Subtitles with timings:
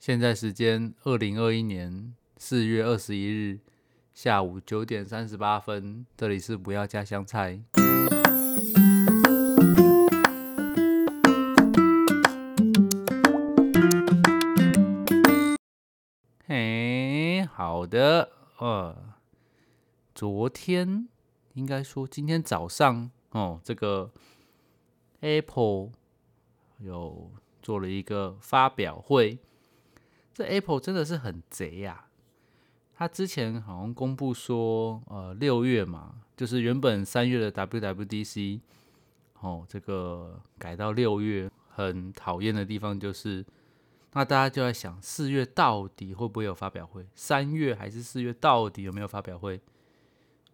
[0.00, 3.60] 现在时间二零二一年四月二十一日
[4.14, 7.60] 下午九点三十八分，这里是不要加香菜。
[16.46, 18.96] 嘿，好的，呃，
[20.14, 21.06] 昨天
[21.52, 24.10] 应该说今天早上哦，这个
[25.20, 25.90] Apple
[26.78, 27.30] 有
[27.60, 29.38] 做了一个发表会。
[30.40, 32.06] 这 Apple 真的是很贼呀！
[32.94, 38.60] 他之前好像公布说，呃，六月嘛，就是原本三月的 WWDC，
[39.40, 41.50] 哦，这个改到六月。
[41.68, 43.44] 很讨厌的地方就是，
[44.14, 47.06] 那大家就在想，四月到底会不会有发表会？
[47.14, 49.60] 三月还是四月到底有没有发表会？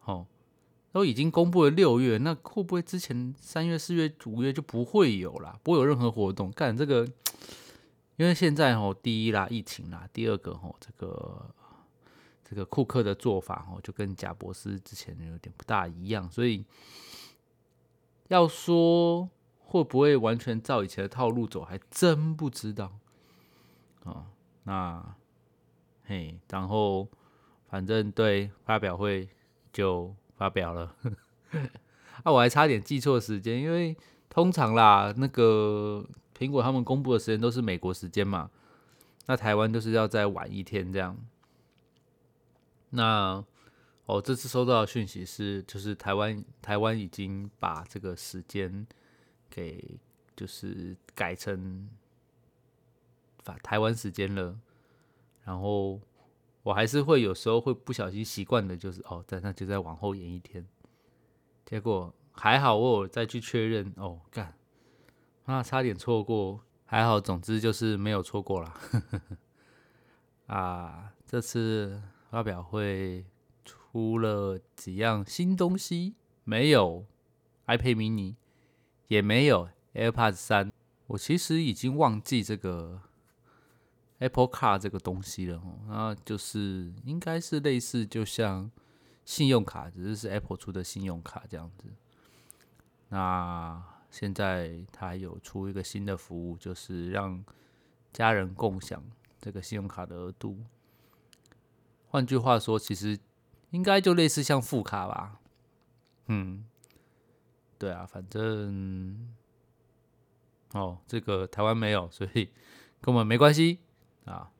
[0.05, 0.27] 哦，
[0.91, 5.56] 都已经公布了六月，那会不会之前三月、四月、五月就不会有啦？
[5.62, 6.50] 不会有任何活动？
[6.50, 7.06] 干这个。
[8.16, 11.55] 因为现在哦，第一啦，疫情啦；第二个哦，这个
[12.42, 16.64] 这个库克的做法哦，就跟贾博士之前有点不大一样，所以
[18.28, 22.98] 要说会不会完全照以前的套路走，还真不知道
[24.05, 24.27] 啊。
[24.64, 25.14] 那
[26.06, 27.06] 嘿，然后
[27.69, 29.28] 反正对发表会
[29.75, 30.97] 就发表了，
[32.25, 33.95] 啊，我还差点记错时间，因为
[34.30, 36.03] 通常啦，那个。
[36.37, 38.51] 苹果他们公布的时间都是美国时间嘛，
[39.25, 41.17] 那台湾都是要再晚一天这样。
[42.91, 43.42] 那
[44.05, 48.87] 哦，这次收到的讯息是，就是台湾台湾已经把这个时间
[49.48, 49.98] 给
[50.37, 51.89] 就是改成
[53.42, 54.59] 法台湾时间了。
[55.45, 56.01] 然后
[56.62, 60.67] 我还是会有时候会不小心习惯的，就是哦，在那就再往后延一天。
[61.64, 64.55] 结果还好，我有再去确认哦，干。
[65.47, 68.75] 啊，差点错过，还好，总之就是没有错过啦。
[70.48, 73.25] 啊，这次发表会
[73.64, 77.07] 出了几样新东西，没有
[77.67, 78.34] iPad mini，
[79.07, 80.73] 也没有 AirPods 三。
[81.07, 83.02] 我其实已经忘记这个
[84.18, 85.78] Apple Car 这个东西了哦。
[85.86, 88.68] 那就是应该是类似，就像
[89.24, 91.84] 信用卡，只是是 Apple 出的信用卡这样子。
[93.11, 93.80] 那。
[94.18, 97.44] 现在他有出一个新的服务，就是让
[98.14, 99.04] 家人共享
[99.38, 100.56] 这个信用卡的额度。
[102.08, 103.18] 换句话说，其实
[103.72, 105.38] 应该就类似像副卡吧。
[106.28, 106.64] 嗯，
[107.78, 109.34] 对啊，反正
[110.72, 112.48] 哦，这个台湾没有，所以
[113.02, 113.80] 跟我们没关系
[114.24, 114.50] 啊。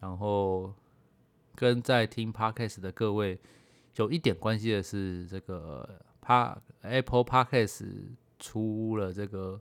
[0.00, 0.72] 然后
[1.54, 3.38] 跟在听 Podcast 的各位
[3.96, 8.16] 有一点关系的是，这个 Pa Apple Podcast。
[8.42, 9.60] 出了这个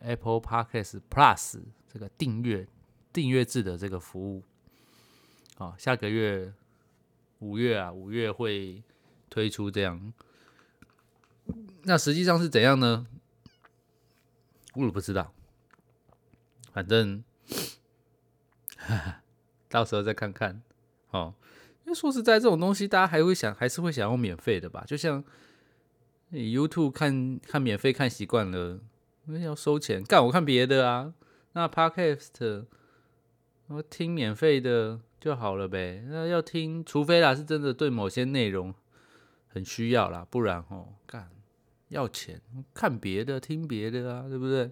[0.00, 2.68] Apple Podcast Plus 这个订阅
[3.14, 4.44] 订阅制的这个服务，
[5.56, 6.52] 啊，下个月
[7.38, 8.82] 五月啊，五月会
[9.30, 10.12] 推出这样。
[11.84, 13.06] 那实际上是怎样呢？
[14.74, 15.32] 我也不知道，
[16.70, 17.24] 反正
[19.70, 20.62] 到时候再看看。
[21.10, 21.34] 哦，
[21.86, 24.84] 因为说实在，这种东西大家还会想，还是会想要免费的吧？
[24.86, 25.24] 就像。
[26.30, 28.80] 你 YouTube 看看免费看习惯了，
[29.24, 30.24] 那要收钱干？
[30.26, 31.14] 我看别的啊。
[31.52, 32.66] 那 Podcast
[33.68, 36.04] 我听免费的就好了呗。
[36.06, 38.74] 那要听，除非啦是真的对某些内容
[39.48, 41.30] 很需要啦，不然哦干
[41.88, 42.42] 要钱
[42.74, 44.70] 看别的听别的啊，对不对？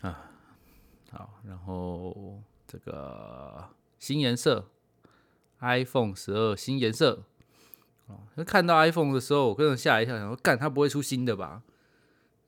[0.00, 0.32] 啊
[1.12, 3.68] 好，然后这个
[4.00, 4.68] 新颜色
[5.60, 7.24] iPhone 十二新颜色。
[8.08, 11.62] 哦，看到 iPhone 的时候，我个人吓一跳，想说干，它不会出新的吧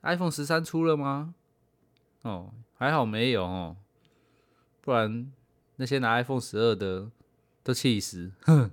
[0.02, 1.34] ？iPhone 十三出了吗？
[2.22, 3.76] 哦，还好没有哦，
[4.80, 5.30] 不然
[5.76, 7.10] 那些拿 iPhone 十二的
[7.62, 8.32] 都气死。
[8.42, 8.70] 哼。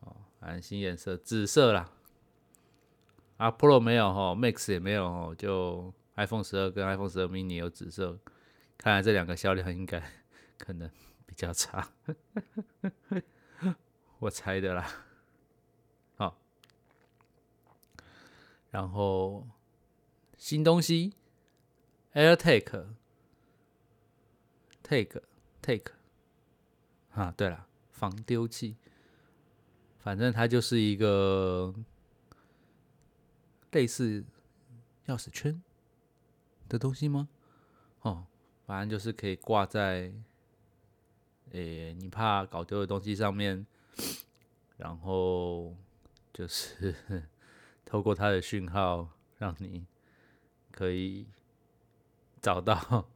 [0.00, 1.90] 哦，安新颜色，紫色啦。
[3.36, 8.18] 啊，Pro 没有哈，Max 也没有哦，就 iPhone 十二跟 iPhone 十二 mini 有紫色，
[8.78, 10.00] 看来这两个销量应该
[10.56, 10.88] 可能
[11.26, 11.90] 比较差，
[14.20, 14.86] 我猜的啦。
[18.76, 19.42] 然后
[20.36, 21.14] 新东西
[22.12, 22.86] ，air take
[24.82, 25.22] take
[25.62, 25.92] take，
[27.12, 28.76] 啊，对了，防丢器，
[29.98, 31.74] 反正它就是一个
[33.70, 34.22] 类似
[35.06, 35.62] 钥匙圈
[36.68, 37.30] 的东西吗？
[38.02, 38.26] 哦，
[38.66, 40.12] 反正就是可以挂在，
[41.52, 43.66] 诶，你怕搞丢的东西上面，
[44.76, 45.74] 然后
[46.30, 47.24] 就是。
[47.86, 49.86] 透过它的讯号，让你
[50.70, 51.26] 可以
[52.42, 53.08] 找到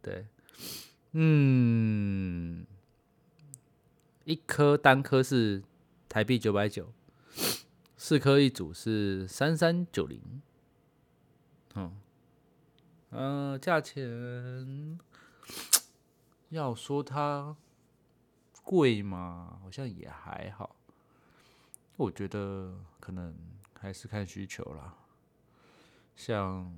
[0.00, 0.26] 对，
[1.12, 2.66] 嗯，
[4.24, 5.62] 一颗单颗是
[6.08, 6.92] 台币九百九，
[7.96, 10.42] 四颗一组是三三九零。
[13.14, 14.98] 嗯，价钱
[16.48, 17.54] 要说它
[18.64, 20.74] 贵嘛，好像也还好。
[21.96, 23.34] 我觉得可能
[23.78, 24.94] 还是看需求啦。
[26.16, 26.74] 像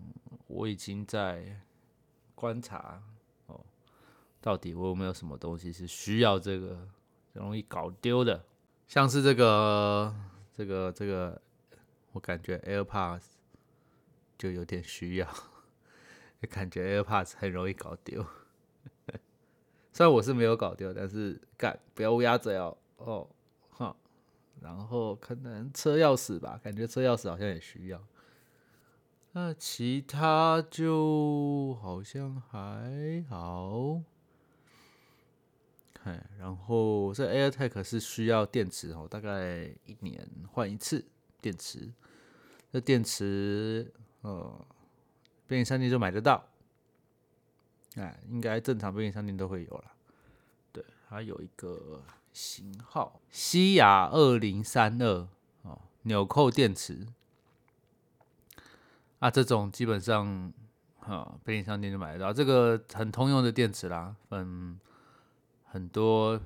[0.46, 1.60] 我已经在
[2.34, 3.02] 观察
[3.46, 3.64] 哦，
[4.40, 6.88] 到底我有没有什么东西是需要这个
[7.32, 8.44] 容易搞丢的？
[8.86, 10.14] 像是这个、
[10.52, 11.40] 这个、这个，
[12.12, 13.24] 我感觉 AirPods
[14.36, 15.28] 就有点需要，
[16.50, 18.24] 感觉 AirPods 很容易搞丢。
[19.92, 23.28] 虽然我是没有搞丢，但是干不要乌鸦嘴哦哦。
[24.60, 28.02] 然后可能车钥匙吧，感觉车钥匙好像也需要。
[29.32, 34.00] 那其他就好像还好，
[36.04, 41.04] 哎，然后这 AirTag 是需要电池哦，大概一年换一次
[41.40, 41.92] 电池。
[42.72, 43.92] 这电池
[44.22, 44.66] 呃，
[45.46, 46.44] 便利商店就买得到，
[47.96, 49.92] 哎，应该正常便利商店都会有了。
[50.72, 52.02] 对，它有一个
[52.34, 55.26] 型号西雅二零三二
[55.62, 57.06] 哦，纽扣电池。
[59.20, 60.52] 啊，这种基本上，
[60.98, 62.30] 哈，便利商店就买得到。
[62.30, 64.78] 这个很通用的电池啦，嗯，
[65.64, 66.38] 很多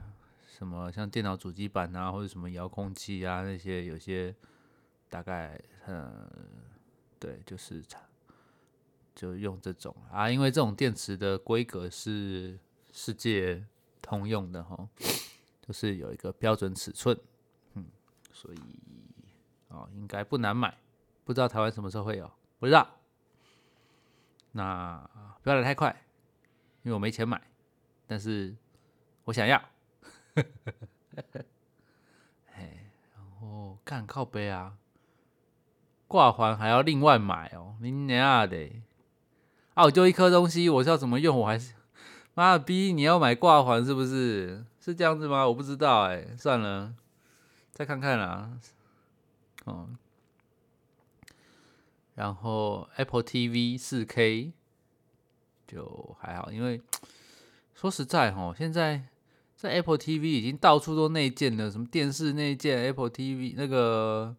[0.46, 4.32] 什么像电脑主机板啊，或者什么遥控器啊那些，有些
[5.08, 6.30] 大概，嗯，
[7.18, 7.82] 对，就是
[9.14, 12.56] 就用这种啊，因为这种电池的规格是
[12.92, 13.64] 世界
[14.00, 14.88] 通用的哈，
[15.68, 17.14] 就是有一个标准尺寸，
[17.74, 17.84] 嗯，
[18.32, 18.58] 所以
[19.68, 20.74] 哦，应该不难买，
[21.24, 22.30] 不知道台湾什么时候会有。
[22.58, 22.88] 不知道，
[24.52, 24.98] 那
[25.42, 25.94] 不要来太快，
[26.84, 27.38] 因为我没钱买，
[28.06, 28.56] 但是
[29.24, 29.62] 我想要。
[32.54, 34.78] 哎，然后干靠背啊，
[36.06, 38.70] 挂环还要另外买哦，你娘的！
[39.74, 41.38] 啊，我就一颗东西，我是要怎么用？
[41.40, 41.74] 我还是
[42.32, 44.64] 妈的逼你要买挂环是不是？
[44.88, 45.46] 是这样子吗？
[45.46, 46.94] 我不知道哎，算了，
[47.72, 48.58] 再看看啦。
[49.64, 49.86] 哦。
[52.14, 54.50] 然后 Apple TV 四 K
[55.66, 56.80] 就还好，因为
[57.74, 59.04] 说实在哈，现在
[59.56, 64.34] 在 Apple TV 已经到处都内建了，什么电视内建 Apple TV 那个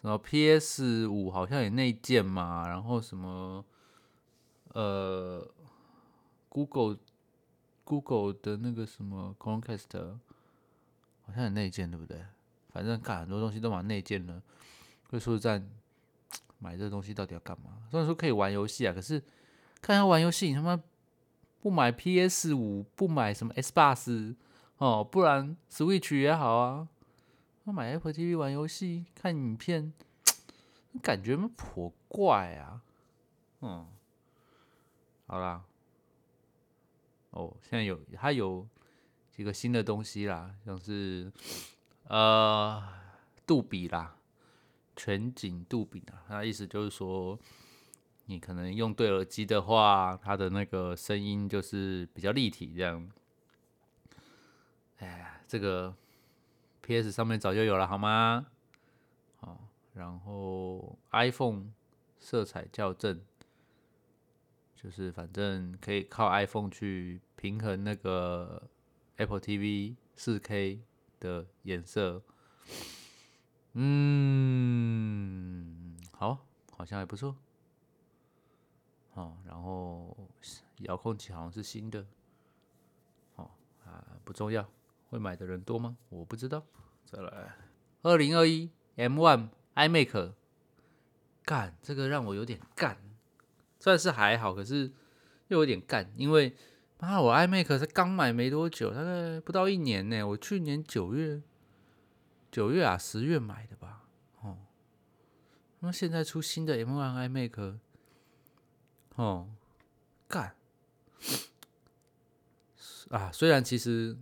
[0.00, 3.64] 什么 PS 五好像也内建嘛，然后什么
[4.72, 5.44] 呃
[6.48, 6.96] Google
[7.98, 10.18] Google 的那个什么 Chromecast
[11.26, 12.24] 好像很内建，对不对？
[12.70, 14.40] 反正看很多东西都蛮内建的，
[15.08, 15.60] 所以说实在。
[16.62, 17.70] 买这东西到底要干嘛？
[17.90, 19.24] 虽然说可以玩游戏啊，可是
[19.80, 20.78] 看要玩游戏，你他妈
[21.62, 24.36] 不买 PS 五，不买什么 S 八十
[24.76, 26.86] 哦，不然 Switch 也好啊。
[27.64, 29.90] 那买 Apple TV 玩游戏、看影片，
[31.00, 32.82] 感觉么颇怪啊。
[33.62, 33.86] 嗯，
[35.26, 35.64] 好啦，
[37.30, 38.66] 哦，现在有它有
[39.30, 41.32] 几个新的东西啦，像是
[42.08, 42.82] 呃
[43.46, 44.16] 杜比啦。
[44.96, 47.38] 全景杜比啊，它意思就是说，
[48.26, 53.10] 你可能用对耳机的话，它的那个声音就是比较立体这样。
[54.98, 55.94] 哎，这个
[56.82, 58.46] PS 上面早就有了，好吗？
[59.38, 59.58] 好，
[59.94, 61.72] 然后 iPhone
[62.18, 63.18] 色彩校正，
[64.82, 68.66] 就是反正可以靠 iPhone 去平衡那个
[69.16, 70.80] Apple TV 四 K
[71.18, 72.22] 的颜色。
[73.74, 74.74] 嗯，
[76.12, 77.36] 好，好像还不错。
[79.12, 80.16] 哦，然后
[80.78, 82.06] 遥控器好像是新的。
[83.36, 83.50] 哦
[83.84, 84.66] 啊，不重要，
[85.10, 85.98] 会买的人多吗？
[86.08, 86.64] 我不知道。
[87.04, 87.54] 再来，
[88.00, 90.32] 二零二一 M One iMac，
[91.44, 92.96] 干这个让我有点干，
[93.80, 94.92] 算是还好，可是
[95.48, 96.54] 又有点干，因为
[97.00, 100.22] 妈，我 iMac 才刚买没多久，大概不到一年呢。
[100.22, 101.42] 我去年九月。
[102.52, 104.02] 九月啊，十月买的吧，
[104.40, 104.58] 哦，
[105.78, 107.78] 那现在出新的 M1 iMac，
[109.14, 109.48] 哦，
[110.26, 110.56] 干，
[113.10, 114.16] 啊，虽然其实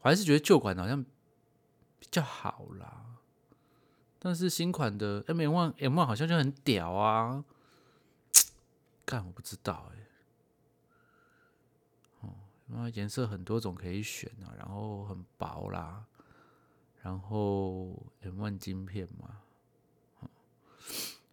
[0.00, 1.04] 我还是觉得旧款好像
[1.98, 3.18] 比较好啦，
[4.18, 7.44] 但是新款的 M1 M1 好像就很屌啊，
[9.08, 9.96] 干，我不知道哎，
[12.20, 12.28] 哦，
[12.66, 16.04] 那颜色很多种可以选啊，然后很薄啦。
[17.00, 19.40] 然后 M1 晶片嘛，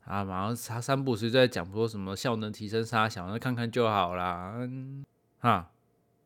[0.05, 4.53] 啊，马上他三步是在讲说什么效能提升啥小，那看看就好啦。
[4.55, 5.05] 嗯，
[5.39, 5.69] 哈，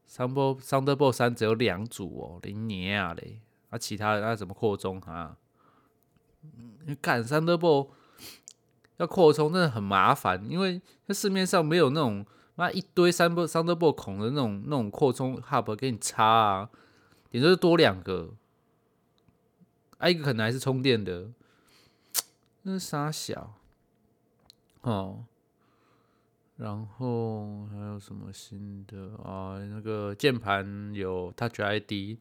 [0.06, 3.42] 三波 Thunderbolt 三只有两组哦，零年啊嘞，
[3.72, 5.36] 啊，其他的那怎么扩充啊？
[6.86, 7.90] 你看 Thunderbolt
[9.00, 12.26] 要扩充真的很麻烦，因为在市面上没有那种
[12.56, 16.70] 那一堆三波 Thunderbolt 孔的那种那种扩充 hub 给你插啊，
[17.32, 18.34] 也就是多两个，
[20.00, 21.30] 啊，一个可能还是充电的，
[22.64, 23.54] 那是啥小？
[24.82, 25.24] 哦，
[26.58, 29.58] 然后还有什么新的啊？
[29.60, 32.18] 那个键盘有 Touch ID，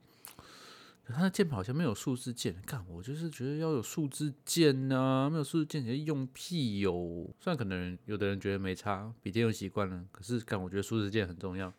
[1.15, 2.55] 它的键盘好像没有数字键。
[2.67, 7.29] 看，我就是觉得要有数字键呐，没有数字键，你用屁哟！
[7.41, 11.75] 虽然可能有的人觉得没差，笔电用习惯了，可是干，我觉得数字键很重要，因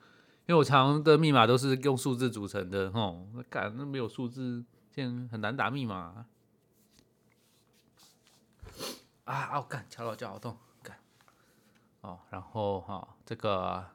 [0.47, 5.95] 为我常用的密码都是用数字组成的，吼，那干那没有数字键很难打密码。
[9.25, 10.57] 啊，啊，我，干，敲到脚好痛。
[12.01, 13.85] 哦，然后哈，这个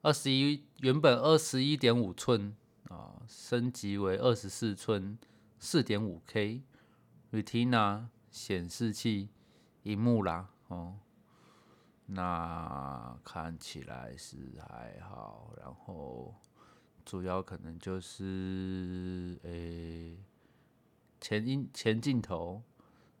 [0.00, 2.56] 二十一原本二十一点五寸
[2.88, 5.18] 啊，升级为二十四寸
[5.58, 6.62] 四点五 K
[7.32, 9.28] Retina 显示器
[9.82, 10.98] 荧幕啦，哦，
[12.06, 14.36] 那看起来是
[14.68, 16.34] 还好，然后
[17.04, 20.16] 主要可能就是诶
[21.20, 22.62] 前音前镜头。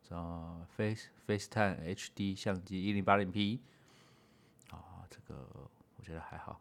[0.08, 3.60] 啊，Face FaceTime HD 相机一零八零 P，
[4.70, 6.60] 啊，这个我觉得还好，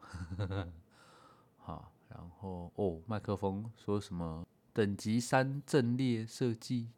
[1.59, 6.89] 好， 然后哦，麦克风说什么等级三阵列设计，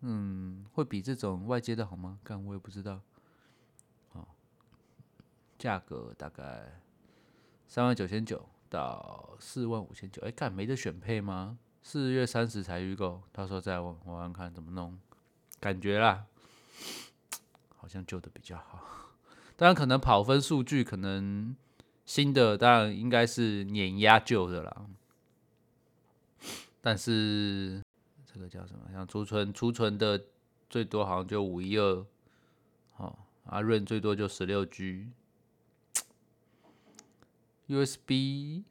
[0.00, 2.18] 嗯，会比这种外接的好吗？
[2.22, 3.00] 干我也不知道，
[4.12, 4.28] 啊，
[5.58, 6.80] 价格大概
[7.66, 11.58] 三万九千九到四万五千九，哎，干没得选配吗？
[11.82, 14.98] 四月三十才预购，到时候再玩玩看怎么弄。
[15.58, 16.26] 感觉啦，
[17.76, 18.84] 好像旧的比较好。
[19.56, 21.54] 当然，可能跑分数据可能
[22.10, 24.86] 新的当然应该是碾压旧的啦。
[26.80, 27.80] 但是
[28.26, 28.90] 这个叫什么？
[28.92, 30.20] 像储存储存的
[30.68, 32.04] 最多好像就五一二，
[32.96, 35.06] 哦，阿润最多就十六 G。
[37.68, 38.64] USB。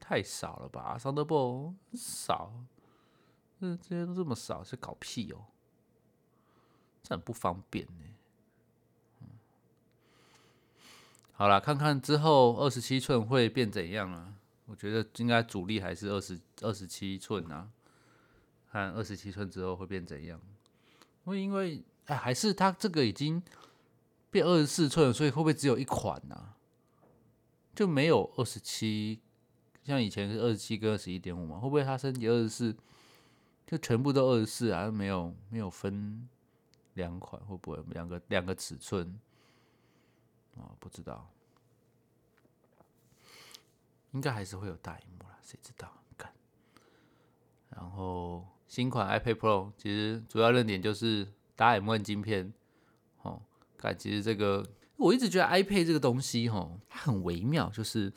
[0.00, 2.50] 太少了吧，Thunderbolt 少，
[3.60, 5.44] 这这些都这么少，是搞屁哦，
[7.02, 8.07] 这很不方便呢。
[11.38, 14.34] 好了，看看之后二十七寸会变怎样啊？
[14.66, 17.68] 我觉得应该主力还是二十二十七寸啊，
[18.72, 20.40] 看二十七寸之后会变怎样？
[21.22, 23.40] 会因为哎，还是它这个已经
[24.32, 26.54] 变二十四寸，所以会不会只有一款呢？
[27.72, 29.20] 就没有二十七？
[29.84, 32.76] 像以前是二十七跟二十一点五嘛，会不会它升级二十四，
[33.64, 34.90] 就全部都二十四啊？
[34.90, 36.28] 没有没有分
[36.94, 39.16] 两款，会不会两个两个尺寸
[40.58, 40.74] 啊？
[40.78, 41.30] 不知道，
[44.12, 45.92] 应该还是会有大荧幕啦，谁知道？
[46.16, 46.32] 看，
[47.70, 52.52] 然后新款 iPad Pro 其实主要亮点就是打 M1 晶片，
[53.22, 53.42] 哦，
[53.76, 58.12] 看其实这个我一直觉得 iPad 这个东西哈，它很微妙，就是。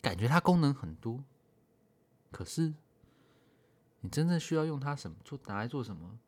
[0.00, 1.24] 感觉它功能很多，
[2.30, 2.72] 可是
[4.00, 6.18] 你真正需要用它什么做拿来做什么？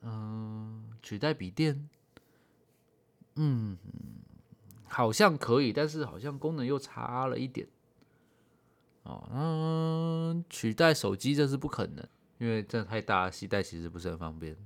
[0.00, 1.90] 嗯，取代笔电？
[3.38, 3.78] 嗯，
[4.88, 7.66] 好像可以，但是好像功能又差了一点。
[9.04, 12.06] 哦，嗯，取代手机这是不可能，
[12.38, 14.56] 因为真的太大，携带其实不是很方便。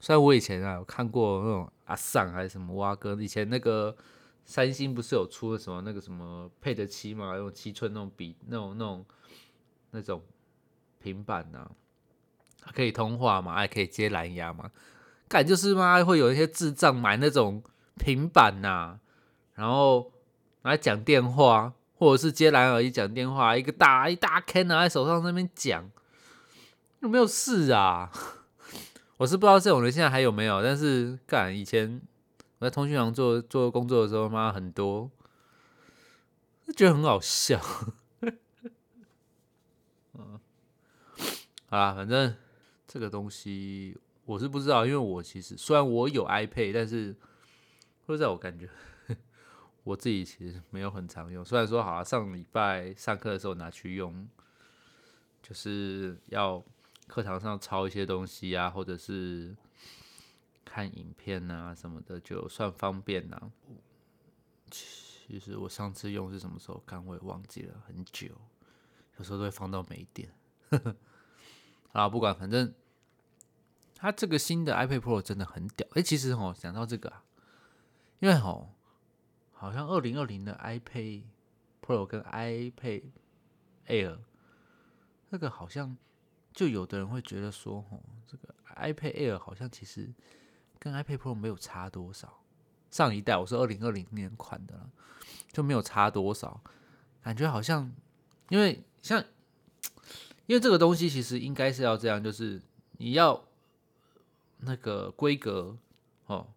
[0.00, 3.96] 虽然我以前啊有看过那种阿尚还是什么蛙哥，以前那个。
[4.46, 9.06] 三星不是有出了什么那个什么配的七嘛，用七寸那种笔那种那种
[9.90, 10.22] 那种
[11.00, 11.70] 平板呐，
[12.60, 14.70] 它可以通话嘛，还可以接蓝牙嘛。
[15.28, 17.62] 感就是嘛，会有一些智障买那种
[17.96, 18.98] 平板呐，
[19.54, 20.12] 然后
[20.62, 25.90] 来讲电话，或者是接蓝牙耳机讲电话，一个大一大坑拿在手上那边讲，
[27.00, 28.10] 有没有事啊？
[29.18, 32.00] 我是不知道这种人现在还有没有，但是干以前
[32.58, 32.66] 我。
[32.66, 35.10] 在通讯行做做工作的时候，妈很多，
[36.74, 37.60] 觉得很好笑。
[40.14, 40.40] 嗯，
[41.68, 42.34] 好啦，反正
[42.86, 47.14] 这个东西我是不知道，因为我其实虽然我有 iPad，但是
[48.06, 48.68] 会在我感觉
[49.84, 51.44] 我自己其实没有很常用。
[51.44, 54.28] 虽然说好像上礼拜上课的时候拿去用，
[55.42, 56.64] 就是要
[57.06, 59.56] 课堂上抄一些东西啊，或者是。
[60.66, 63.52] 看影片啊什么的，就算方便呐。
[64.68, 68.26] 其实我上次用是什么时候看，我也忘记了，很久。
[69.16, 70.28] 有时候都会放到没电。
[71.92, 72.74] 啊，不管，反正
[74.04, 75.88] 它这个新的 iPad Pro 真的很屌。
[75.92, 77.24] 哎，其实哦，讲到这个啊，
[78.18, 78.68] 因为哦，
[79.50, 81.22] 好像二零二零的 iPad
[81.80, 83.04] Pro 跟 iPad
[83.86, 84.18] Air，
[85.30, 85.96] 那个好像
[86.52, 90.12] 就有的人会觉得说，哦，这个 iPad Air 好像其实
[90.78, 92.42] 跟 iPad Pro 没有差多少。
[92.90, 94.90] 上一代我是二零二零年款的了，
[95.50, 96.60] 就没有差多少，
[97.22, 97.90] 感觉好像，
[98.50, 99.24] 因为像，
[100.44, 102.60] 因为这个东西其实应该是要这样，就是
[102.98, 103.42] 你要
[104.64, 105.76] 那个规格
[106.26, 106.52] 哦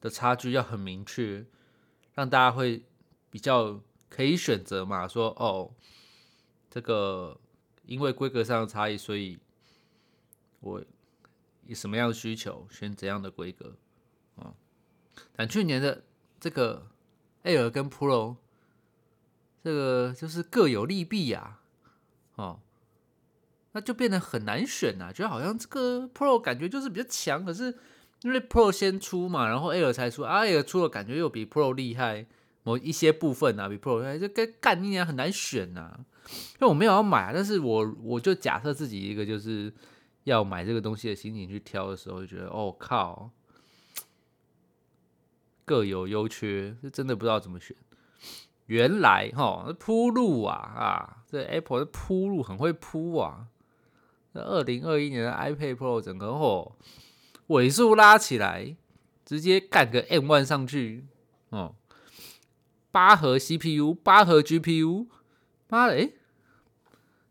[0.00, 1.44] 的差距要很明确，
[2.14, 2.84] 让大家会
[3.30, 5.72] 比较可以选择嘛，说哦，
[6.70, 7.38] 这个
[7.84, 9.38] 因为规格上的差异，所以
[10.60, 10.84] 我
[11.66, 13.76] 以什么样的需求选怎样的规格。
[14.36, 14.54] 哦
[15.34, 16.04] 但去年的
[16.40, 16.88] 这个
[17.44, 18.36] Air 跟 Pro，
[19.62, 21.60] 这个就是各有利弊呀，
[22.36, 22.60] 哦，
[23.72, 27.76] 那就变得很难选呐，觉得好像这个 Pro 感觉就是比较强，可是
[28.22, 32.26] 因为 Pro 先出嘛，然后 Air 才出，Air 出了感觉又比 Pro 厉害，
[32.62, 35.98] 某一些部分啊比 Pro 厉害，就跟干一年很难选呐。
[36.28, 39.72] 因为我没有要买啊，但是我我就假设自己一个就是
[40.24, 43.30] 要买这个东西的心情去挑的时候，就觉得哦靠。
[45.64, 47.74] 各有优缺，是真的不知道怎么选。
[48.66, 53.46] 原来哈，铺路啊啊，这 Apple 的铺路很会铺啊。
[54.32, 56.76] 那二零二一年的 iPad Pro 整个吼
[57.48, 58.76] 尾数拉起来，
[59.24, 61.06] 直接干个 M one 上去
[61.50, 61.74] 哦。
[62.90, 65.06] 八核 CPU，八核 GPU，
[65.68, 66.10] 妈的，哎，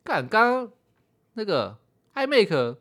[0.04, 0.72] 干刚刚
[1.34, 1.78] 那个
[2.16, 2.78] iMac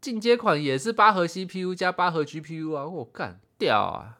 [0.00, 4.18] 进阶款也是八核 CPU 加八核 GPU 啊，我干屌啊！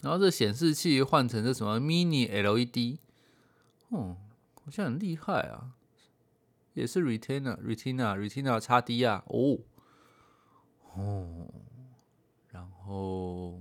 [0.00, 2.98] 然后这显示器换成这什么 Mini LED，
[3.90, 4.16] 哦，
[4.64, 5.70] 好像很厉害啊，
[6.74, 9.58] 也是 Retina Retina Retina 叉 D 啊，哦，
[10.94, 11.48] 哦，
[12.48, 13.60] 然后，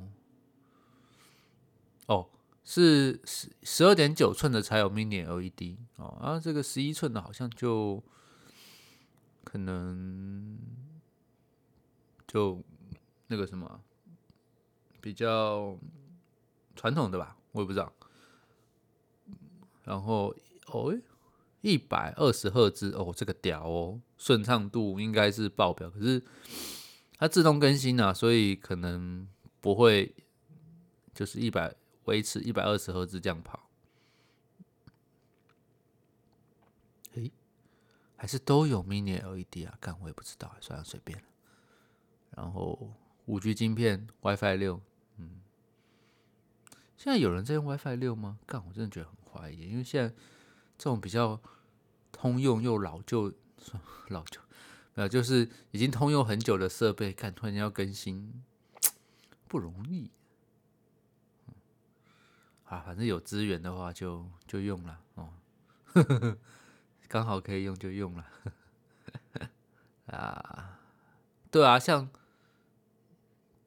[2.07, 2.29] 哦，
[2.63, 8.03] 是十十二点九寸的才有 Mini LED 哦，然后这个十一寸的好像就
[9.43, 10.57] 可能
[12.27, 12.63] 就
[13.27, 13.81] 那个什么
[14.99, 15.77] 比较。
[16.73, 17.91] 传统的吧，我也不知道。
[19.83, 20.33] 然后
[20.67, 20.97] 哦，
[21.61, 25.89] 一百二十赫兹哦，这个屌哦，顺畅度应该是爆表。
[25.89, 26.21] 可是
[27.17, 29.27] 它自动更新啊，所以可能
[29.59, 30.13] 不会
[31.13, 31.73] 就是一百
[32.05, 33.69] 维持一百二十赫兹这样跑。
[37.13, 37.31] 诶，
[38.15, 39.77] 还是都有 Mini LED 啊？
[39.79, 41.25] 干我也不知道，算了，随便了。
[42.31, 42.93] 然后
[43.25, 44.81] 五 G 晶片，WiFi 六。
[46.97, 48.37] 现在有人在用 WiFi 六吗？
[48.45, 50.13] 干，我真的觉得很怀疑，因为现在
[50.81, 51.39] 这种比较
[52.11, 53.31] 通用又老旧、
[54.07, 54.41] 老旧，
[54.95, 58.43] 没有就是已经通用很久的设备，看突然要更新，
[59.47, 60.09] 不容易。
[62.63, 65.29] 啊，反正有资源的话就就用了哦，
[67.07, 68.25] 刚好可以用就用了。
[70.07, 70.79] 啊，
[71.51, 72.09] 对啊，像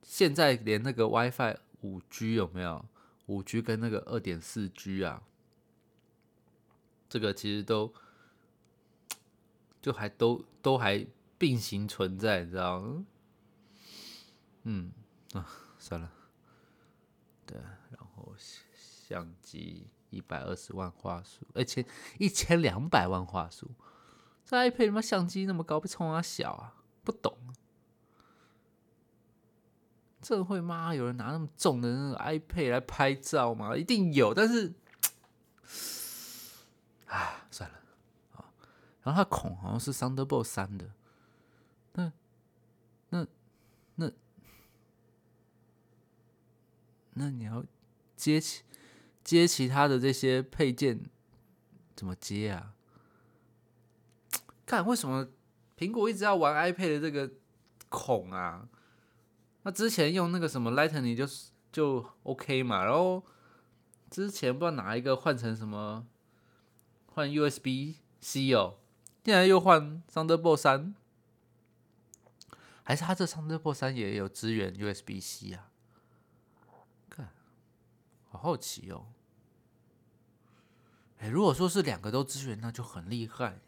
[0.03, 2.85] 现在连那个 WiFi 五 G 有没有？
[3.27, 5.23] 五 G 跟那个二点四 G 啊，
[7.15, 7.95] 这个其实都
[9.81, 11.07] 就还都都还
[11.39, 12.83] 并行存在，你知道？
[14.65, 14.91] 嗯
[15.33, 15.47] 啊，
[15.79, 16.11] 算了，
[17.47, 18.35] 对，然后
[18.75, 21.87] 相机一百二十万画素，而且
[22.19, 23.71] 一千两百万画素，
[24.45, 26.75] 这 iPad 他妈相机那么高，被冲啊小啊，
[27.05, 27.39] 不懂。
[30.21, 30.93] 这会吗？
[30.93, 33.77] 有人拿那么重的那个 iPad 来拍照吗？
[33.77, 34.75] 一定有，但是，
[37.15, 37.77] 啊，算了
[38.33, 38.45] 啊。
[39.03, 40.91] 然后它孔好像是 Thunderbolt 三的，
[41.93, 42.13] 那
[43.11, 43.27] 那
[43.95, 44.11] 那
[47.13, 47.65] 那你要
[48.17, 48.63] 接其
[49.23, 51.09] 接其他的这些配件
[51.95, 52.75] 怎么接啊？
[54.67, 55.29] 看为什么
[55.79, 57.31] 苹果一直要玩 iPad 的这个
[57.89, 58.69] 孔啊？
[59.63, 63.25] 那之前用那个什么 Lightning 就是就 OK 嘛，然后
[64.11, 66.07] 之前不知道哪一个换成什么
[67.15, 68.79] 换 USB C 哦，
[69.25, 70.97] 现在又换 Thunderbolt 三，
[72.83, 75.71] 还是他这 Thunderbolt 三也有支援 USB C 啊？
[77.09, 77.33] 看，
[78.29, 79.07] 好好奇哦。
[81.19, 83.61] 哎，如果说是两个都支援，那就很厉害，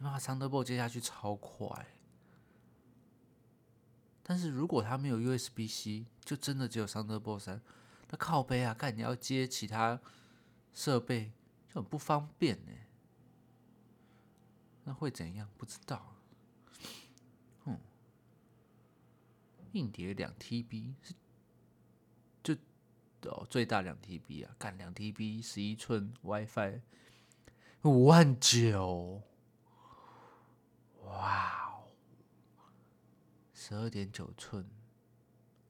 [0.00, 1.86] 因为 Thunderbolt 接下去超快。
[4.22, 7.60] 但是如果他没有 USB C，就真的只有 Thunderbolt 三，
[8.08, 10.00] 那靠背啊，看你要接其他
[10.72, 11.32] 设备
[11.80, 12.72] 很不方便呢。
[14.84, 15.48] 那会怎样？
[15.56, 16.14] 不知道。
[17.64, 17.78] 嗯，
[19.72, 21.14] 硬碟两 TB 是
[22.42, 22.54] 就
[23.30, 26.80] 哦最大两 TB 啊，干两 TB 十一寸 WiFi
[27.82, 29.22] 五万九，
[31.04, 31.88] 哇哦，
[33.52, 34.68] 十二点九寸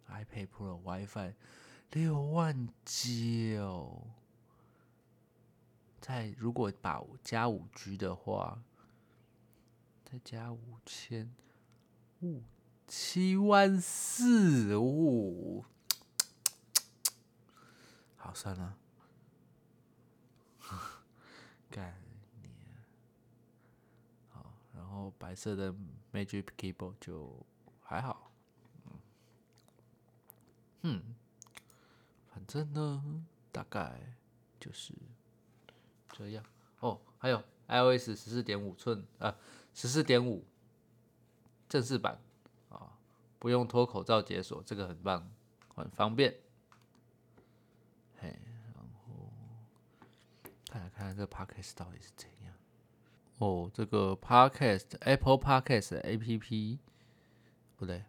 [0.09, 1.35] iPad Pro WiFi
[1.91, 4.07] 六万九，
[6.01, 8.63] 再如果把加五 G 的话，
[10.05, 11.35] 再加五千
[12.21, 12.43] 五。
[12.91, 15.63] 七万四五，
[18.17, 18.79] 好算了，
[21.71, 21.95] 干
[22.41, 22.49] 你，
[24.31, 25.71] 好，然后白色的
[26.15, 27.45] Magic Keyboard 就
[27.83, 28.33] 还好，
[30.81, 31.15] 嗯，
[32.33, 34.17] 反正呢，大概
[34.59, 34.95] 就是
[36.19, 36.45] 这样。
[36.81, 39.37] 哦，还有 iOS 十四点五寸啊，
[39.75, 40.45] 十四点五
[41.69, 42.19] 正式版
[42.69, 42.99] 啊。
[43.39, 45.31] 不用脱口罩解锁，这个很棒，
[45.75, 46.35] 很方便。
[48.21, 48.37] 嘿，
[48.75, 49.31] 然后
[50.69, 52.55] 看来看看这个 Podcast 到底是怎样。
[53.39, 56.81] 哦，这个 Podcast Apple Podcast A P P
[57.77, 58.05] 不对，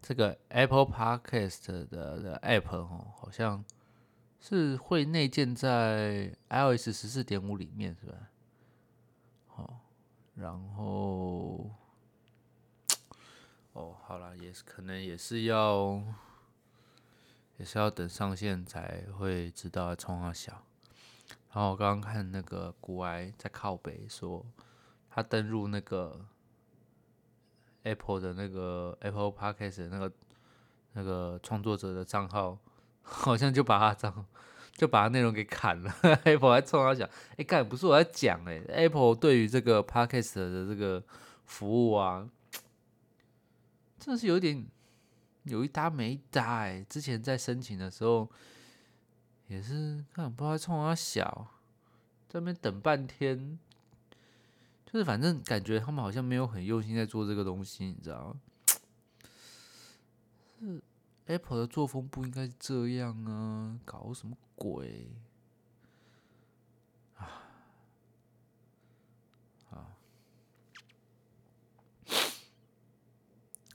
[0.00, 3.64] 这个 Apple Podcast 的的 App 哦，好像
[4.42, 8.14] 是会内建在 iOS 十四点五里面，是吧？
[9.46, 9.80] 好，
[10.34, 11.70] 然后。
[13.74, 16.02] 哦，好了，也是可能也是要，
[17.56, 20.64] 也是要等上线才会知道冲啊小。
[21.52, 24.44] 然后我刚刚看那个古埃在靠北说，
[25.08, 26.26] 他登录那个
[27.84, 30.12] Apple 的那个 Apple Podcast 那个
[30.92, 32.58] 那个创作者的账号，
[33.02, 34.24] 好像就把他账
[34.72, 35.92] 就把他内容给砍了。
[36.24, 41.02] Apple 还冲他讲，哎，干不是我在讲哎，Apple 对于这个 Podcast 的这个
[41.44, 42.28] 服务啊。
[43.98, 44.66] 真的是有点
[45.44, 46.84] 有一搭没一搭哎！
[46.88, 48.28] 之前在申请的时候
[49.46, 51.46] 也是看不知道冲他小，
[52.28, 53.56] 在那边等半天，
[54.84, 58.34] 就是反正感觉他们好像没有很用心在做这个东西，你知道吗？
[61.26, 63.78] Apple 的作风不应该这样啊！
[63.84, 65.08] 搞什么鬼？
[67.16, 67.46] 啊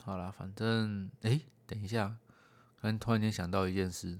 [0.03, 2.17] 好了，反正哎，等一下，
[2.79, 4.19] 可能突然间想到一件事，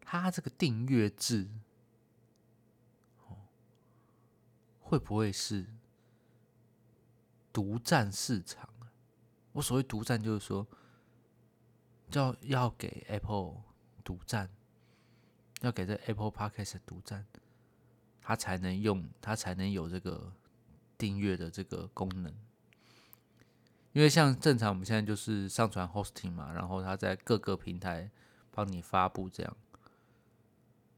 [0.00, 1.48] 他这个订阅制，
[4.80, 5.66] 会不会是
[7.52, 8.92] 独占市场啊？
[9.52, 10.66] 我所谓独占，就是说，
[12.14, 13.62] 要要给 Apple
[14.02, 14.48] 独占，
[15.60, 17.26] 要给这 Apple Podcast 独占，
[18.20, 20.32] 它才能用，它才能有这个
[20.96, 22.32] 订阅的这个功能。
[23.92, 28.10] 因为像正常我们现在就是上传 hosting 嘛，然后它在各个平台
[28.50, 29.56] 帮你发布这样，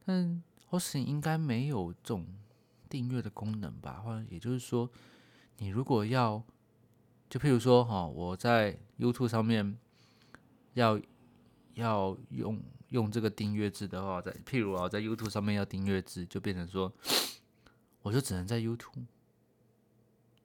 [0.03, 2.25] 但 hosting 应该没有这种
[2.89, 4.01] 订阅的功能吧？
[4.03, 4.89] 或者也就是说，
[5.57, 6.43] 你如果要，
[7.29, 9.77] 就譬如说哈，我在 YouTube 上面
[10.77, 11.01] 要
[11.73, 16.93] 要用用这个订阅制的话，在譬如啊，在 YouTube 上面要订阅制，就变成说，
[18.03, 19.05] 我就只能在 YouTube，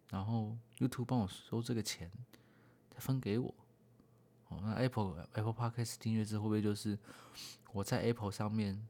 [0.08, 2.10] 然后 YouTube 帮我收这个钱。
[2.90, 3.54] 再分给我，
[4.48, 6.98] 哦，那 Apple Apple Podcast 订阅制会不会就是
[7.72, 8.86] 我在 Apple 上面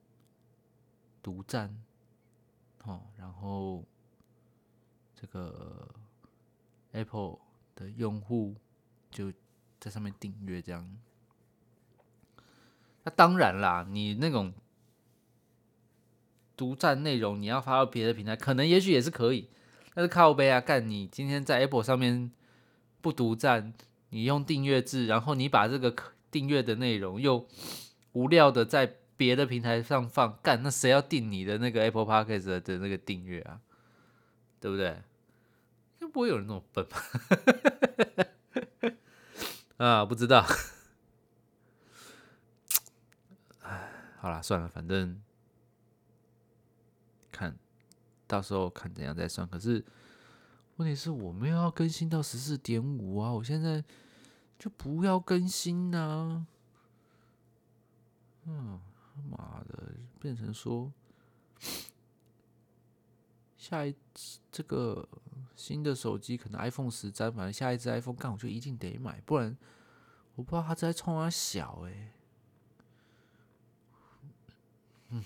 [1.22, 1.72] 独占，
[2.83, 3.85] 哦，然后
[5.14, 5.88] 这个
[6.90, 7.38] Apple
[7.76, 8.57] 的用户
[9.09, 9.33] 就
[9.78, 10.85] 在上面订阅这样？
[13.05, 14.53] 那当然啦，你那种
[16.57, 19.49] 独占内容，你要发到别的平台，可能也许也是可以，
[19.95, 22.31] 但是靠背啊，干你今天在 Apple 上面
[23.01, 23.73] 不独占。
[24.15, 25.95] 你用订阅制，然后你把这个
[26.31, 27.49] 订阅的内容又
[28.12, 33.59] 无聊的在别的平台上放，干那谁要订你的那个 Apple Podcast 的那个订阅啊？
[34.61, 34.88] 对不对？
[35.99, 37.03] 应该不会有人那么笨吧？
[39.83, 40.45] 啊，不知道。
[43.62, 43.88] 哎，
[44.23, 45.21] 好了，算了，反正
[47.33, 47.59] 看
[48.29, 49.47] 到时候看怎样再算。
[49.49, 49.85] 可是。
[50.77, 53.31] 问题是我们要更新到十四点五啊！
[53.31, 53.85] 我现在
[54.59, 56.47] 就不要更新呢。
[58.47, 58.81] 嗯，
[59.31, 60.91] 妈的，变成说
[63.59, 63.95] 下一
[64.51, 65.07] 这个
[65.55, 69.57] 新的手机可能 iPhone 十三，反正下一只 iPhone 干我就一定得买，不然
[70.35, 72.15] 我不知道他在冲啊小哎。
[75.12, 75.25] 嗯。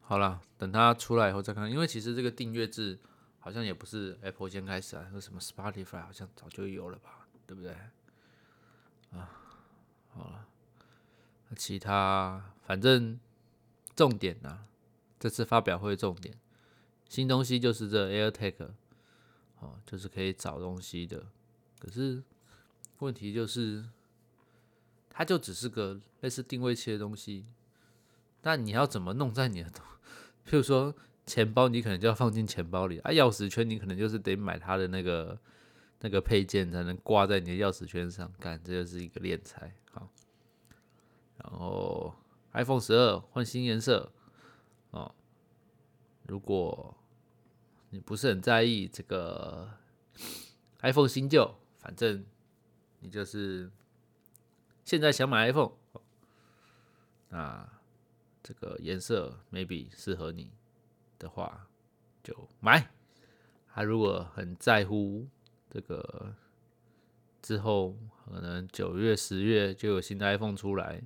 [0.00, 1.68] 好了，等它出来以后再看。
[1.68, 2.96] 因为其实这个订阅制
[3.40, 7.72] 好像也不是 Apple 先开始啊，那什么 Spotify 好像早就有了吧，对不对？
[9.10, 9.30] 啊，
[10.12, 10.46] 好了，
[11.56, 13.18] 其他反正
[13.94, 14.66] 重点呢，
[15.18, 16.38] 这次发表会重点，
[17.08, 18.68] 新东西就是这 AirTag，
[19.58, 21.26] 哦，就是可以找东西的。
[21.78, 22.22] 可是
[22.98, 23.84] 问题就是，
[25.16, 27.46] 它就只是个类似定位器的东西，
[28.42, 29.70] 那你要怎么弄在你的，
[30.44, 35.40] 譬如说钱包，你可能就要放进钱包里啊，钥匙圈你可能就是得买它的那个
[36.00, 39.72] 那个配件才能挂在你的钥匙圈上，干，这就是一个敛财。
[39.90, 40.06] 好，
[41.38, 42.14] 然后
[42.52, 44.12] iPhone 十二换新颜色
[44.90, 45.14] 哦，
[46.26, 46.94] 如果
[47.88, 49.70] 你不是很在意这个
[50.80, 51.54] iPhone 新旧。
[51.78, 52.24] 反正
[52.98, 53.70] 你就是
[54.86, 55.72] 现在想买 iPhone，
[57.30, 57.68] 那
[58.40, 60.52] 这个颜色 maybe 适合你
[61.18, 61.66] 的话
[62.22, 62.88] 就买。
[63.66, 65.26] 他如果很在乎
[65.68, 66.32] 这个
[67.42, 71.02] 之后可能九月、十月就有新的 iPhone 出来，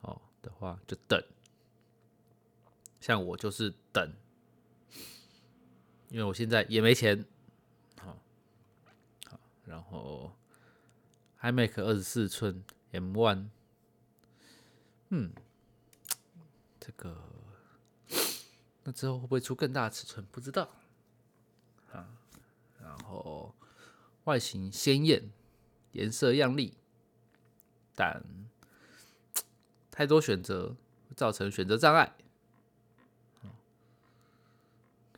[0.00, 1.22] 哦的话就等。
[2.98, 4.10] 像我就是等，
[6.08, 7.26] 因为我现在也没钱。
[9.66, 10.32] 然后
[11.42, 12.64] ，iMac 二十四寸
[12.96, 13.48] M One，
[15.10, 15.32] 嗯，
[16.80, 17.14] 这个
[18.84, 20.24] 那之后会不会出更大尺寸？
[20.32, 20.70] 不知道
[21.92, 22.08] 啊。
[22.80, 23.54] 然后
[24.24, 25.30] 外形鲜艳，
[25.92, 26.74] 颜色亮丽，
[27.94, 28.24] 但
[29.90, 30.76] 太多选择
[31.08, 32.16] 会造成选择障碍。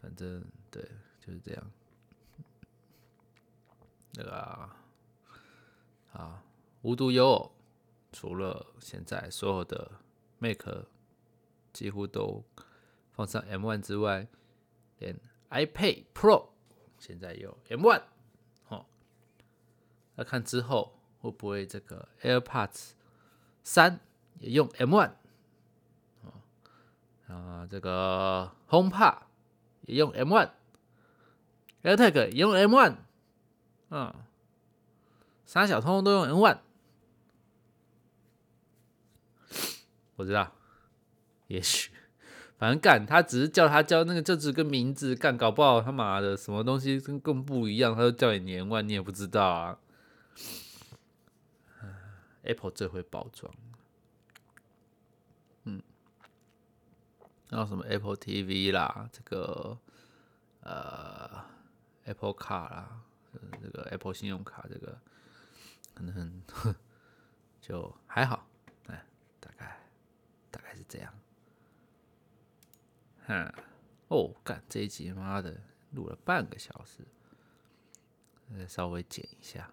[0.01, 0.83] 反正对，
[1.21, 1.71] 就是这样。
[4.15, 4.71] 那个
[6.13, 6.43] 啊，
[6.83, 7.53] 无独有偶，
[8.13, 9.93] 除了现在所有的
[10.39, 10.65] Mac
[11.73, 12.45] 几乎都
[13.13, 14.29] 放上 M1 之外，
[14.99, 15.19] 连
[15.51, 16.49] iPad Pro
[16.99, 18.03] 现在有 M1
[18.69, 18.87] 哦，
[20.17, 22.93] 要看之后会不会这个 AirPods
[23.63, 24.01] 三
[24.39, 25.13] 也用 M1
[26.25, 26.33] 啊，
[27.29, 29.19] 啊这个 HomePod
[29.83, 32.97] 也用 M1，AirTag 也用 M1，
[33.91, 34.15] 嗯，
[35.45, 36.59] 三小通都用 M1。
[40.19, 40.53] 我知道，
[41.47, 41.91] 也许，
[42.59, 49.79] 反正干他只是叫他叫那个，就只个名字干，搞不好他妈的什么东西跟更不一样，他就叫你年万，你也不知道啊。
[52.43, 53.53] Apple 最会包装，
[55.65, 55.83] 嗯，
[57.49, 59.79] 然后什么 Apple TV 啦，这个
[60.61, 61.45] 呃
[62.05, 63.03] Apple 卡啦。
[63.63, 64.99] 这个 Apple 信用卡，这个
[65.95, 66.43] 可能
[67.61, 68.48] 就还好，
[70.89, 71.13] 这样。
[73.27, 73.55] 哈，
[74.09, 75.61] 哦，干这一集妈的
[75.93, 77.07] 录了半个小时，
[78.53, 79.71] 呃，稍微剪一下。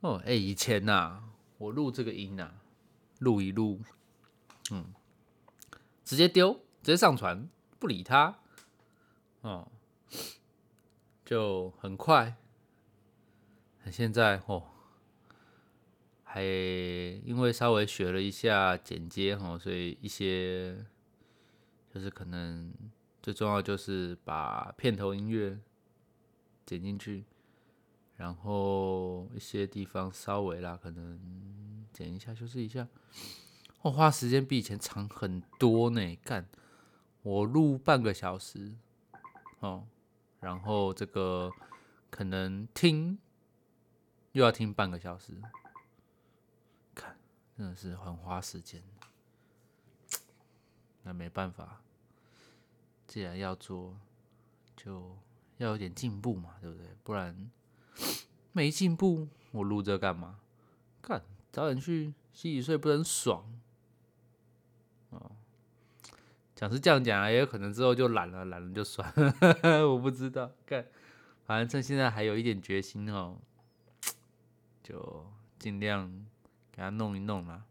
[0.00, 1.22] 哦，哎，以前呐，
[1.58, 2.54] 我录这个音呐，
[3.20, 3.80] 录一录，
[4.70, 4.92] 嗯，
[6.04, 8.38] 直接丢，直接上传，不理他，
[9.42, 9.70] 哦。
[11.24, 12.38] 就很快，
[13.92, 14.70] 现在哦，
[16.30, 20.76] 还因为稍微学了一下剪接哈，所以一些
[21.88, 22.70] 就是可能
[23.22, 25.58] 最重要就是把片头音乐
[26.66, 27.24] 剪进去，
[28.16, 31.18] 然后一些地方稍微啦，可能
[31.94, 32.86] 剪一下修饰一下，
[33.80, 36.16] 我花时间比以前长很多呢。
[36.22, 36.46] 干，
[37.22, 38.74] 我录半个小时，
[39.60, 39.86] 哦。
[40.40, 41.50] 然后这个
[42.10, 43.18] 可能听
[44.32, 45.32] 又要听半个小时，
[47.58, 48.80] 真的是很花时间。
[51.02, 51.82] 那没办法，
[53.04, 53.98] 既然要做，
[54.76, 55.18] 就
[55.56, 56.86] 要有点进步嘛，对不对？
[57.02, 57.50] 不然
[58.52, 60.38] 没进步，我录这干嘛？
[61.00, 63.44] 干早点去洗洗睡，不是很爽。
[66.54, 69.34] 讲是这样讲啊，也有可能之后就懒了，懒了就算了，
[69.90, 70.52] 我不知道。
[70.64, 70.86] 干，
[71.44, 73.40] 反正趁现在还有一点决心哦，
[74.80, 75.26] 就
[75.58, 76.24] 尽量
[76.78, 77.64] 给他弄一弄啦。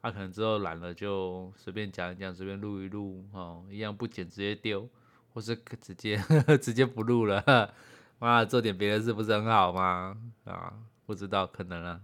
[0.00, 4.88] 他可能之后懒了，就随便讲一讲，随便录一录哦，一样不剪直接丢，
[5.34, 6.16] 或是直接
[6.56, 7.74] 直接不录了。
[8.18, 10.16] 妈，做点别的事不是很好吗？
[10.44, 10.72] 啊，
[11.04, 12.00] 不知道，可能啊，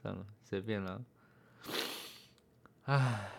[0.00, 1.04] 算了，随便了。
[2.84, 3.30] 唉。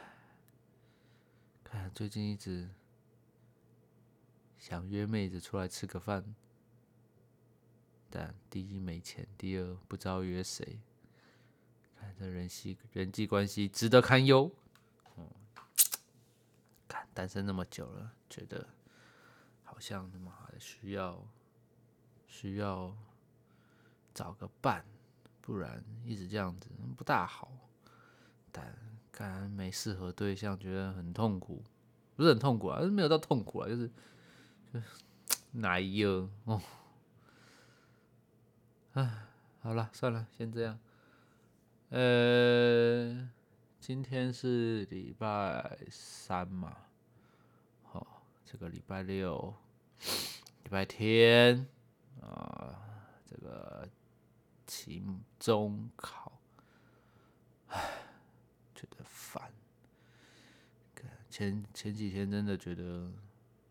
[1.71, 2.69] 哎，最近一直
[4.59, 6.35] 想约妹子出来吃个饭，
[8.11, 10.79] 但第一没钱，第二不知道约谁。
[12.19, 14.51] 这人系人际关系值得堪忧。
[15.17, 15.27] 嗯，
[16.87, 18.67] 看单身那么久了，觉得
[19.63, 21.27] 好像他妈的需要
[22.27, 22.95] 需要
[24.13, 24.85] 找个伴，
[25.41, 27.51] 不然一直这样子不大好。
[28.51, 28.77] 但
[29.11, 31.63] 看没适合对象，觉得很痛苦，
[32.15, 33.89] 不是很痛苦啊，没有到痛苦啊，就是
[34.73, 34.79] 就
[35.59, 36.61] 哪有哦？
[38.93, 39.25] 唉，
[39.61, 40.77] 好了，算了，先这样。
[41.91, 43.29] 呃，
[43.81, 46.85] 今天是礼拜三嘛，
[47.83, 49.53] 好，这个礼拜六、
[50.63, 51.67] 礼拜天
[52.21, 52.79] 啊，
[53.25, 53.89] 这个
[54.65, 55.03] 期
[55.37, 56.31] 中考，
[57.67, 58.05] 唉，
[58.73, 59.51] 觉得烦。
[61.29, 63.11] 前前几天真的觉得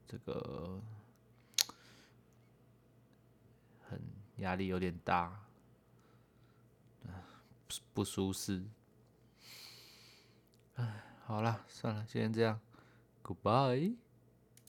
[0.06, 0.78] 这个
[3.88, 3.98] 很
[4.36, 5.46] 压力有点大。
[7.92, 8.64] 不舒适，
[10.74, 12.60] 哎，好了，算了，先这样
[13.22, 13.96] ，Goodbye。